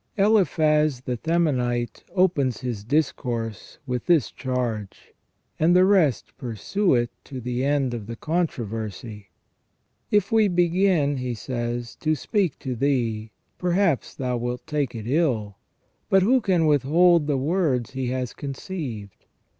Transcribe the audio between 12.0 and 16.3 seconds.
speak to thee, perhaps thou wilt take it ill: but